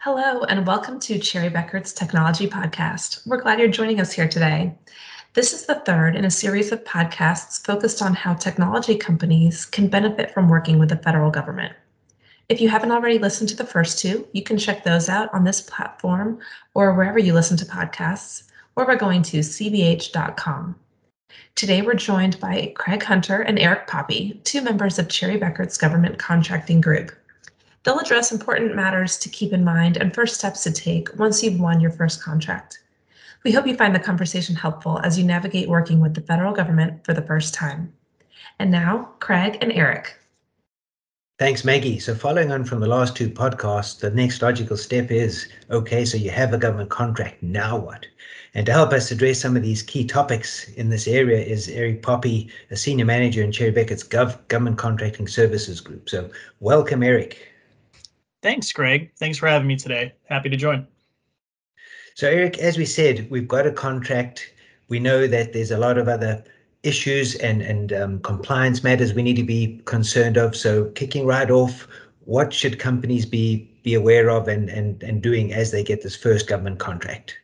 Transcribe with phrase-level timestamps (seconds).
[0.00, 3.26] Hello, and welcome to Cherry Bekaert's Technology Podcast.
[3.26, 4.74] We're glad you're joining us here today.
[5.32, 9.88] This is the third in a series of podcasts focused on how technology companies can
[9.88, 11.72] benefit from working with the federal government.
[12.50, 15.44] If you haven't already listened to the first two, you can check those out on
[15.44, 16.38] this platform
[16.74, 18.42] or wherever you listen to podcasts,
[18.76, 20.76] or by going to cbh.com.
[21.54, 26.18] Today, we're joined by Craig Hunter and Eric Poppy, two members of Cherry Bekaert's government
[26.18, 27.12] contracting group.
[27.84, 31.60] They'll address important matters to keep in mind and first steps to take once you've
[31.60, 32.80] won your first contract.
[33.44, 37.04] We hope you find the conversation helpful as you navigate working with the federal government
[37.04, 37.92] for the first time.
[38.58, 40.18] And now, Craig and Eric.
[41.38, 41.98] Thanks, Maggie.
[41.98, 46.16] So, following on from the last two podcasts, the next logical step is okay, so
[46.16, 48.06] you have a government contract, now what?
[48.54, 52.02] And to help us address some of these key topics in this area is Eric
[52.02, 56.08] Poppy, a senior manager in Cherry Bekaert's Gov- Government Contracting Services Group.
[56.08, 56.30] So,
[56.60, 57.53] welcome, Eric.
[58.44, 59.10] Thanks, Greg.
[59.16, 60.12] Thanks for having me today.
[60.28, 60.86] Happy to join.
[62.14, 64.52] So, Eric, as we said, we've got a contract.
[64.90, 66.44] We know that there's a lot of other
[66.82, 70.54] issues and and um, compliance matters we need to be concerned of.
[70.54, 71.88] So, kicking right off,
[72.26, 76.14] what should companies be be aware of and and and doing as they get this
[76.14, 77.38] first government contract?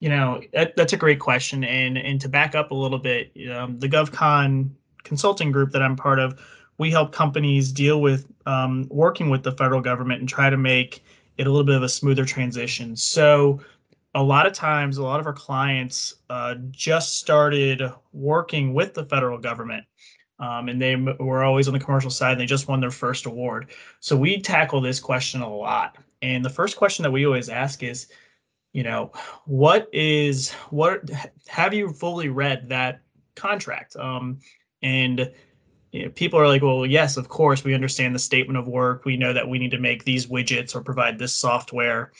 [0.00, 1.62] You know, that, that's a great question.
[1.62, 4.70] And and to back up a little bit, um, the GovCon
[5.04, 6.36] consulting group that I'm part of,
[6.78, 11.04] we help companies deal with um, working with the federal government and try to make
[11.38, 12.96] it a little bit of a smoother transition.
[12.96, 13.60] So,
[14.14, 17.82] a lot of times, a lot of our clients uh, just started
[18.14, 19.84] working with the federal government.
[20.38, 23.26] Um, and they were always on the commercial side and they just won their first
[23.26, 23.70] award.
[24.00, 25.96] So we tackle this question a lot.
[26.22, 28.08] And the first question that we always ask is,
[28.72, 29.12] you know,
[29.44, 31.08] what is what
[31.46, 33.00] have you fully read that
[33.34, 33.96] contract?
[33.96, 34.38] Um,
[34.82, 35.32] and
[35.96, 39.04] you know, people are like, well, yes, of course, we understand the statement of work.
[39.04, 42.12] We know that we need to make these widgets or provide this software.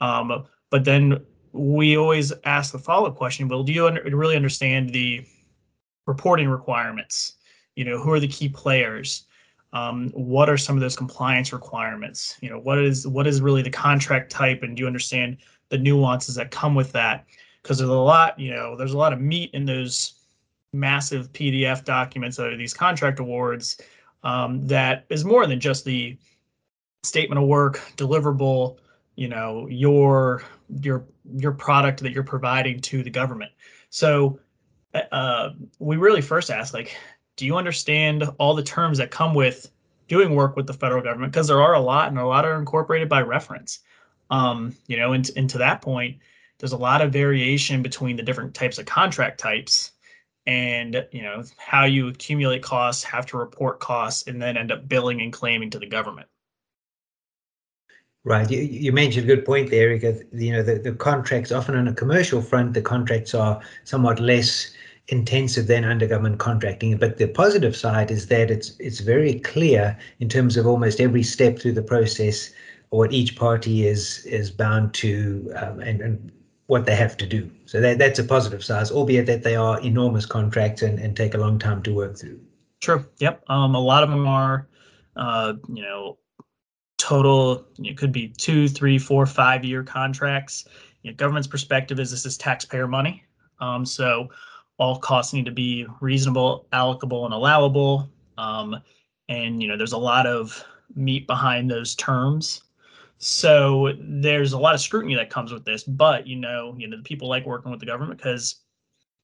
[0.00, 5.26] Um, but then we always ask the follow-up question, well, do you really understand the
[6.06, 7.34] reporting requirements?
[7.74, 9.26] You know, who are the key players?
[9.72, 12.36] Um, what are some of those compliance requirements?
[12.40, 15.38] You know, what is what is really the contract type, and do you understand
[15.70, 17.24] the nuances that come with that?
[17.62, 20.13] Because there's a lot, you know, there's a lot of meat in those
[20.74, 23.80] massive PDF documents that are these contract awards
[24.22, 26.18] um, that is more than just the
[27.02, 28.78] statement of work, deliverable,
[29.16, 30.42] you know, your
[30.80, 31.04] your
[31.36, 33.52] your product that you're providing to the government.
[33.90, 34.40] So
[35.12, 36.96] uh, we really first ask like,
[37.36, 39.70] do you understand all the terms that come with
[40.08, 41.32] doing work with the federal government?
[41.32, 43.80] Because there are a lot, and a lot are incorporated by reference.
[44.30, 46.18] Um, you know, and, and to that point,
[46.58, 49.92] there's a lot of variation between the different types of contract types
[50.46, 54.88] and you know how you accumulate costs have to report costs and then end up
[54.88, 56.28] billing and claiming to the government.
[58.24, 58.50] Right.
[58.50, 61.88] You, you mentioned a good point there because you know the, the contracts often on
[61.88, 64.74] a commercial front the contracts are somewhat less
[65.08, 66.96] intensive than under government contracting.
[66.96, 71.22] But the positive side is that it's it's very clear in terms of almost every
[71.22, 72.50] step through the process
[72.90, 76.32] what each party is is bound to um, and, and
[76.66, 77.50] what they have to do.
[77.66, 81.34] So that, that's a positive size, albeit that they are enormous contracts and, and take
[81.34, 82.40] a long time to work through.
[82.80, 83.04] True.
[83.18, 83.44] Yep.
[83.48, 84.66] Um, a lot of them are,
[85.16, 86.18] uh, you know,
[86.98, 87.66] total.
[87.78, 90.66] It could be two, three, four, five year contracts.
[91.02, 93.24] You know, government's perspective is this is taxpayer money.
[93.60, 94.28] Um, so
[94.78, 98.08] all costs need to be reasonable, allocable, and allowable.
[98.38, 98.76] Um,
[99.28, 100.64] and you know, there's a lot of
[100.94, 102.63] meat behind those terms.
[103.18, 106.96] So there's a lot of scrutiny that comes with this, but you know, you know,
[106.96, 108.56] the people like working with the government because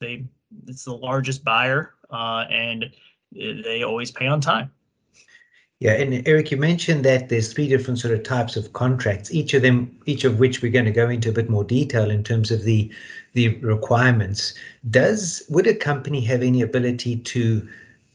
[0.01, 0.25] they
[0.67, 2.91] it's the largest buyer uh, and
[3.33, 4.71] they always pay on time.
[5.81, 9.55] Yeah, and Eric, you mentioned that there's three different sort of types of contracts, each
[9.55, 12.23] of them, each of which we're going to go into a bit more detail in
[12.23, 12.93] terms of the
[13.33, 14.53] the requirements.
[14.91, 17.67] Does would a company have any ability to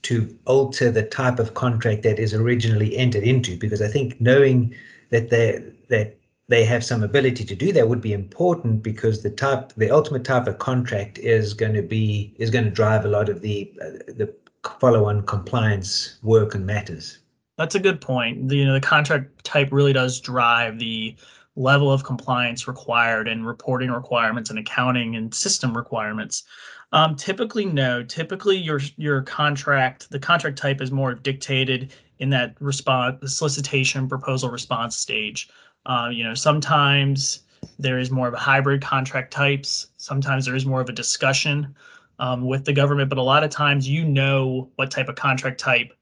[0.03, 3.57] to alter the type of contract that is originally entered into?
[3.57, 4.75] Because I think knowing
[5.10, 6.18] that they that
[6.48, 10.24] they have some ability to do that would be important because the type the ultimate
[10.24, 13.74] type of contract is going to be is going to drive a lot of the
[13.81, 14.34] uh, the
[14.80, 17.19] follow-on compliance work and matters.
[17.57, 18.50] That's a good point.
[18.50, 21.16] The, you know the contract type really does drive the
[21.56, 26.44] level of compliance required and reporting requirements and accounting and system requirements.
[26.92, 28.04] Um, typically no.
[28.04, 34.07] Typically your your contract the contract type is more dictated in that response, the solicitation
[34.07, 35.50] proposal response stage.
[35.85, 37.41] Uh, you know, sometimes
[37.79, 39.88] there is more of a hybrid contract types.
[39.97, 41.75] Sometimes there is more of a discussion
[42.19, 45.59] um, with the government, but a lot of times you know what type of contract
[45.59, 45.94] type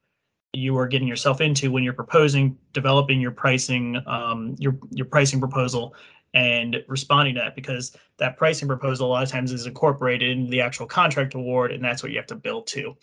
[0.54, 5.40] you are getting yourself into when you're proposing, developing your pricing, um, your your pricing
[5.40, 5.96] proposal,
[6.36, 10.50] and responding to that because that pricing proposal a lot of times is incorporated in
[10.50, 12.96] the actual contract award, and that's what you have to build to.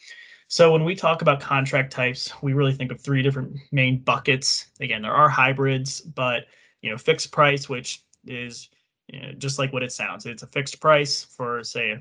[0.51, 4.67] So when we talk about contract types, we really think of three different main buckets.
[4.81, 6.47] Again, there are hybrids, but
[6.83, 8.69] you know, fixed price, which is
[9.07, 10.27] you know, just like what it sounds.
[10.27, 12.01] It's a fixed price for say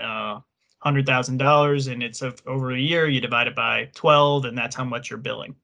[0.00, 0.40] uh,
[0.78, 3.06] hundred thousand dollars, and it's a, over a year.
[3.06, 5.54] You divide it by twelve, and that's how much you're billing.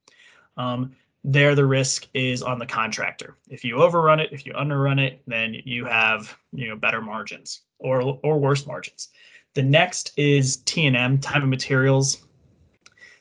[0.58, 0.94] Um,
[1.24, 3.38] there, the risk is on the contractor.
[3.48, 7.62] If you overrun it, if you underrun it, then you have you know better margins
[7.78, 9.08] or or worse margins.
[9.54, 12.24] The next is T&M, time and materials.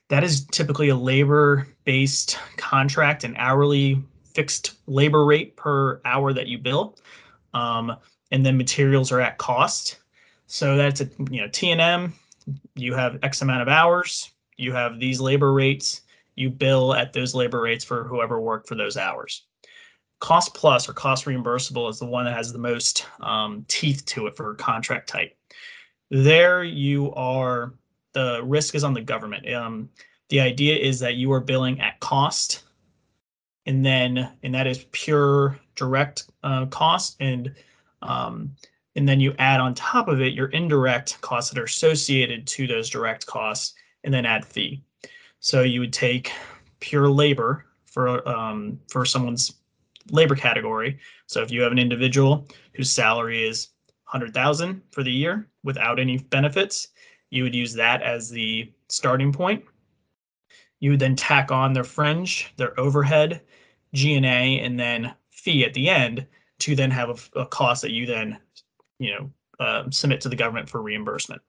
[0.09, 4.03] That is typically a labor-based contract, an hourly
[4.33, 6.97] fixed labor rate per hour that you bill.
[7.53, 7.95] Um,
[8.31, 9.97] and then materials are at cost.
[10.47, 12.13] So that's a you know T&M.
[12.75, 14.31] You have X amount of hours.
[14.57, 16.01] You have these labor rates.
[16.35, 19.43] You bill at those labor rates for whoever worked for those hours.
[20.19, 24.27] Cost plus or cost reimbursable is the one that has the most um, teeth to
[24.27, 25.35] it for contract type.
[26.09, 27.73] There you are,
[28.13, 29.51] the risk is on the government.
[29.53, 29.89] Um,
[30.29, 32.63] the idea is that you are billing at cost
[33.65, 37.53] and then, and that is pure direct uh, cost and
[38.01, 38.55] um,
[38.95, 42.67] and then you add on top of it your indirect costs that are associated to
[42.67, 43.73] those direct costs
[44.03, 44.81] and then add fee.
[45.39, 46.31] So you would take
[46.79, 49.53] pure labor for um, for someone's
[50.11, 50.99] labor category.
[51.27, 53.69] So if you have an individual whose salary is
[54.11, 56.89] 100,000 for the year without any benefits,
[57.29, 59.63] you would use that as the starting point.
[60.79, 63.41] You would then tack on their fringe, their overhead,
[63.93, 66.25] G&A, and then fee at the end
[66.59, 68.37] to then have a, a cost that you then,
[68.97, 71.41] you know, uh, submit to the government for reimbursement.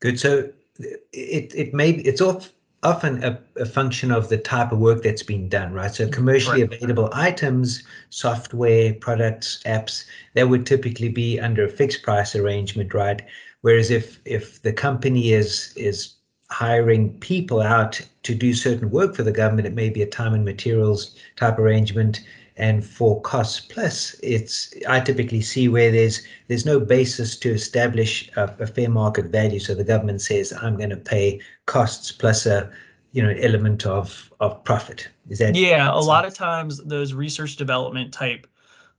[0.00, 0.20] Good.
[0.20, 2.52] So it it may it's off
[2.82, 5.92] often a, a, function of the type of work that's been done, right?
[5.92, 6.12] So mm-hmm.
[6.12, 6.72] commercially right.
[6.72, 10.04] available items, software, products, apps,
[10.34, 13.22] that would typically be under a fixed price arrangement, right?
[13.62, 16.14] Whereas if if the company is is
[16.50, 20.32] hiring people out to do certain work for the government, it may be a time
[20.32, 22.20] and materials type arrangement.
[22.58, 28.28] And for costs plus, it's I typically see where there's there's no basis to establish
[28.36, 29.60] a, a fair market value.
[29.60, 32.68] So the government says I'm going to pay costs plus a
[33.12, 35.08] you know element of of profit.
[35.28, 35.92] Is that yeah?
[35.92, 38.48] A lot of times those research development type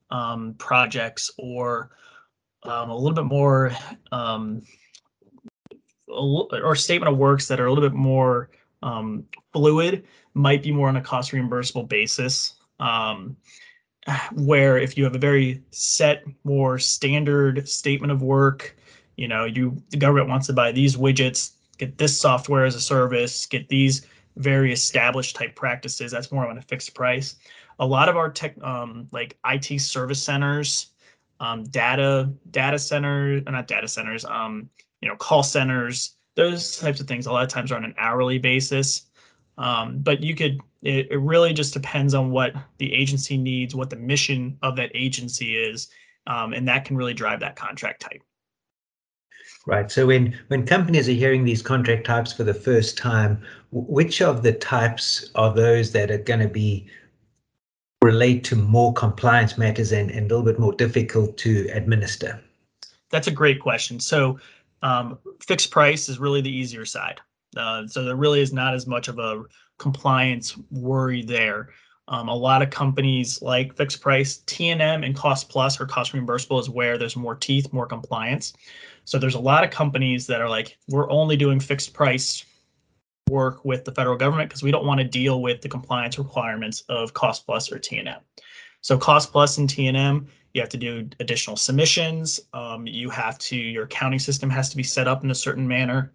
[0.10, 1.92] um, projects or
[2.64, 3.74] um, a little bit more
[4.14, 4.64] um,
[6.08, 8.50] or statement of works that are a little bit more
[8.84, 13.36] um, fluid might be more on a cost reimbursable basis um,
[14.34, 18.76] where if you have a very set, more standard statement of work,
[19.18, 22.82] you know, you the government wants to buy these widgets, get this software as a
[22.82, 24.06] service, get these
[24.38, 26.12] very established type practices.
[26.12, 27.36] That's more on a fixed price.
[27.80, 30.88] A lot of our tech, um, like IT service centers,
[31.40, 34.70] um, data data centers, not data centers, um,
[35.02, 37.26] you know, call centers, those types of things.
[37.26, 39.09] A lot of times are on an hourly basis.
[39.60, 43.90] Um, but you could, it, it, really just depends on what the agency needs, what
[43.90, 45.90] the mission of that agency is,
[46.28, 48.24] um, and that can really drive that contract type.
[49.68, 49.92] Right.
[49.92, 54.42] So when when companies are hearing these contract types for the first time, which of
[54.44, 56.88] the types are those that are going to be
[58.02, 62.42] relate to more compliance matters and, and a little bit more difficult to administer?
[63.10, 64.00] That's a great question.
[64.00, 64.40] So
[64.82, 67.20] um, fixed price is really the easier side.
[67.58, 69.44] Uh, so there really is not as much of a
[69.78, 71.70] compliance worry there.
[72.08, 76.60] Um, a lot of companies like fixed price, T&M and cost plus or cost reimbursable
[76.60, 78.54] is where there's more teeth, more compliance.
[79.06, 82.46] So there's a lot of companies that are like, we're only doing fixed price
[83.30, 86.84] work with the federal government because we don't want to deal with the compliance requirements
[86.90, 88.20] of cost plus or T&M.
[88.82, 92.40] So cost plus and T&M, you have to do additional submissions.
[92.54, 95.68] Um, you have to, your accounting system has to be set up in a certain
[95.68, 96.12] manner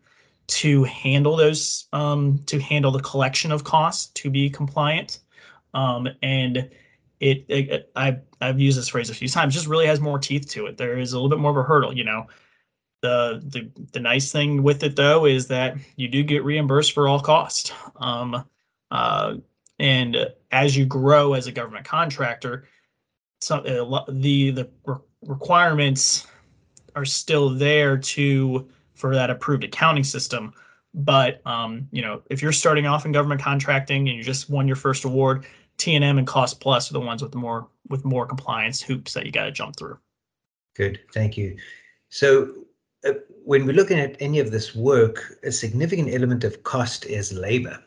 [0.47, 5.21] to handle those um, to handle the collection of costs to be compliant.
[5.73, 6.71] Um, and
[7.21, 10.49] it, it, I, I've used this phrase a few times just really has more teeth
[10.51, 10.77] to it.
[10.77, 12.27] There is a little bit more of a hurdle you know.
[13.03, 17.07] The the, the nice thing with it though is that you do get reimbursed for
[17.07, 18.45] all cost um,
[18.91, 19.35] uh,
[19.79, 22.67] and as you grow as a government contractor
[23.45, 24.71] so, uh, the the
[25.21, 26.27] requirements
[26.97, 30.53] are still there to for that approved accounting system.
[30.95, 34.67] But um, you know, if you're starting off in government contracting and you just won
[34.67, 35.45] your first award,
[35.77, 39.13] T and M and Cost Plus are the ones with more with more compliance hoops
[39.15, 39.99] that you got to jump through.
[40.77, 41.57] Good, thank you.
[42.09, 42.55] So
[43.07, 43.13] uh,
[43.45, 47.79] when we're looking at any of this work, a significant element of cost is labor.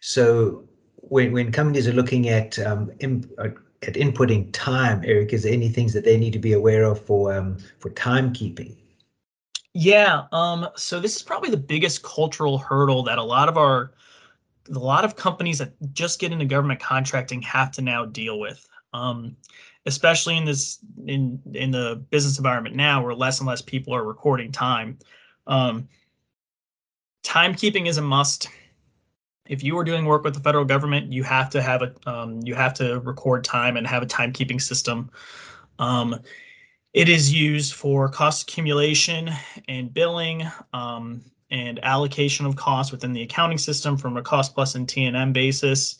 [0.00, 0.64] So
[0.96, 3.48] when when companies are looking at um, imp, uh,
[3.82, 7.04] at inputting time, Eric, is there any things that they need to be aware of
[7.04, 8.76] for um, for timekeeping?
[9.74, 13.92] Yeah, um, so this is probably the biggest cultural hurdle that a lot of our
[14.70, 18.68] a lot of companies that just get into government contracting have to now deal with.
[18.92, 19.36] Um,
[19.86, 24.04] especially in this in in the business environment now where less and less people are
[24.04, 24.98] recording time.
[25.46, 25.88] Um,
[27.24, 28.48] timekeeping is a must.
[29.48, 32.40] If you are doing work with the federal government, you have to have a um,
[32.44, 35.10] you have to record time and have a timekeeping system.
[36.92, 39.30] It is used for cost accumulation
[39.66, 44.74] and billing um, and allocation of costs within the accounting system from a cost plus
[44.74, 45.98] and T&M basis.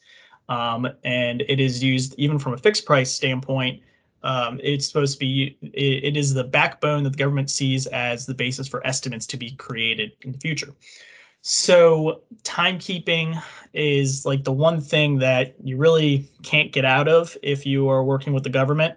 [0.51, 3.81] Um, and it is used even from a fixed price standpoint.
[4.23, 8.27] Um, it's supposed to be, it, it is the backbone that the government sees as
[8.27, 10.75] the basis for estimates to be created in the future.
[11.41, 17.65] So timekeeping is like the one thing that you really can't get out of if
[17.67, 18.95] you are working with the government.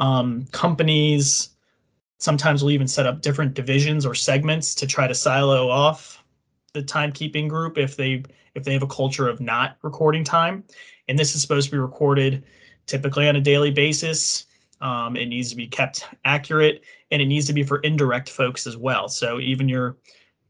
[0.00, 1.50] Um, companies
[2.18, 6.22] sometimes will even set up different divisions or segments to try to silo off
[6.72, 8.22] the timekeeping group if they
[8.54, 10.64] if they have a culture of not recording time.
[11.08, 12.44] And this is supposed to be recorded
[12.86, 14.46] typically on a daily basis.
[14.80, 18.66] Um, it needs to be kept accurate and it needs to be for indirect folks
[18.66, 19.08] as well.
[19.08, 19.96] So even your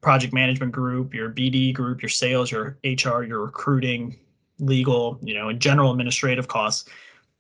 [0.01, 4.19] project management group, your BD group, your sales, your HR, your recruiting,
[4.59, 6.89] legal, you know, and general administrative costs,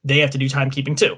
[0.04, 1.16] they have to do timekeeping too.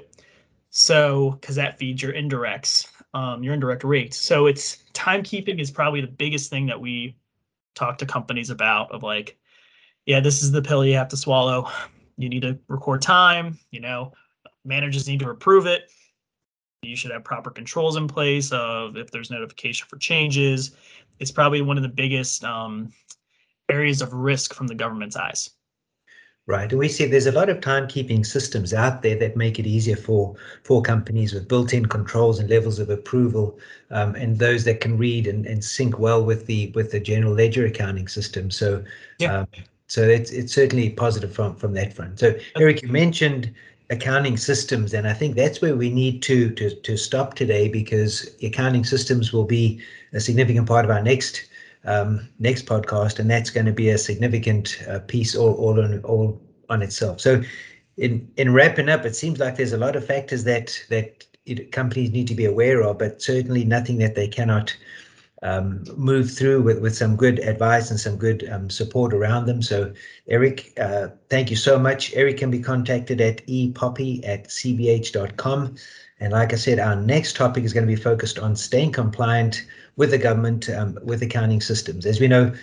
[0.71, 4.17] So, because that feeds your indirects, um, your indirect rates.
[4.17, 7.17] So it's timekeeping is probably the biggest thing that we
[7.75, 9.37] talk to companies about of like,
[10.05, 11.69] yeah, this is the pill you have to swallow.
[12.17, 14.13] You need to record time, you know,
[14.63, 15.91] managers need to approve it.
[16.83, 20.71] You should have proper controls in place of if there's notification for changes.
[21.19, 22.93] It's probably one of the biggest um,
[23.69, 25.51] areas of risk from the government's eyes
[26.47, 26.69] right?
[26.71, 29.95] And we see there's a lot of timekeeping systems out there that make it easier
[29.95, 33.57] for for companies with built-in controls and levels of approval,
[33.91, 37.33] um, and those that can read and, and sync well with the with the general
[37.33, 38.49] ledger accounting system.
[38.51, 38.83] So,
[39.19, 39.39] yeah.
[39.39, 39.47] Um,
[39.87, 42.19] so it's it's certainly positive from from that front.
[42.19, 43.53] So, Eric, you mentioned
[43.89, 48.35] accounting systems, and I think that's where we need to to to stop today because
[48.41, 49.81] accounting systems will be
[50.13, 51.43] a significant part of our next
[51.85, 55.99] um, next podcast, and that's going to be a significant uh, piece all, all on
[56.03, 57.19] all on itself.
[57.19, 57.41] So,
[57.97, 61.71] in in wrapping up, it seems like there's a lot of factors that that it,
[61.71, 64.75] companies need to be aware of, but certainly nothing that they cannot
[65.41, 69.61] um, move through with with some good advice and some good um, support around them.
[69.61, 69.93] So,
[70.27, 72.13] Eric, uh, thank you so much.
[72.13, 75.75] Eric can be contacted at epoppy at cbh.com.
[76.19, 79.65] And like I said, our next topic is going to be focused on staying compliant
[79.95, 82.05] with the government, um, with accounting systems.
[82.05, 82.53] As we know,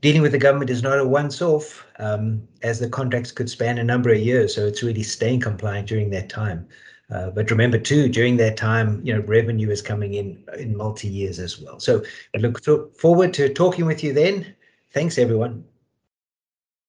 [0.00, 3.78] dealing with the government is not a once off, um, as the contracts could span
[3.78, 4.54] a number of years.
[4.54, 6.68] So it's really staying compliant during that time.
[7.10, 11.08] Uh, but remember too, during that time, you know, revenue is coming in in multi
[11.08, 11.80] years as well.
[11.80, 12.02] So
[12.34, 12.62] I look
[12.96, 14.54] forward to talking with you then.
[14.92, 15.64] Thanks, everyone.